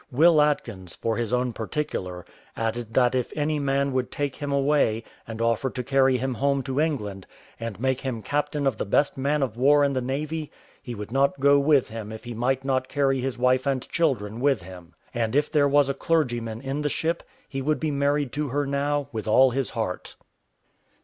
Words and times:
Will 0.11 0.41
Atkins, 0.41 0.95
for 0.95 1.15
his 1.15 1.31
own 1.31 1.53
particular, 1.53 2.25
added 2.57 2.95
that 2.95 3.13
if 3.13 3.31
any 3.35 3.59
man 3.59 3.93
would 3.93 4.09
take 4.09 4.37
him 4.37 4.51
away, 4.51 5.03
and 5.27 5.39
offer 5.39 5.69
to 5.69 5.83
carry 5.83 6.17
him 6.17 6.33
home 6.33 6.63
to 6.63 6.79
England, 6.79 7.27
and 7.59 7.79
make 7.79 8.01
him 8.01 8.23
captain 8.23 8.65
of 8.65 8.77
the 8.79 8.85
best 8.85 9.15
man 9.15 9.43
of 9.43 9.57
war 9.57 9.83
in 9.83 9.93
the 9.93 10.01
navy, 10.01 10.51
he 10.81 10.95
would 10.95 11.11
not 11.11 11.39
go 11.39 11.59
with 11.59 11.89
him 11.91 12.11
if 12.11 12.23
he 12.23 12.33
might 12.33 12.65
not 12.65 12.87
carry 12.89 13.21
his 13.21 13.37
wife 13.37 13.67
and 13.67 13.87
children 13.89 14.39
with 14.39 14.63
him; 14.63 14.95
and 15.13 15.35
if 15.35 15.51
there 15.51 15.67
was 15.69 15.87
a 15.87 15.93
clergyman 15.93 16.61
in 16.61 16.81
the 16.81 16.89
ship, 16.89 17.21
he 17.47 17.61
would 17.61 17.79
be 17.79 17.91
married 17.91 18.31
to 18.33 18.47
her 18.47 18.65
now 18.65 19.07
with 19.11 19.27
all 19.27 19.51
his 19.51 19.69
heart. 19.69 20.15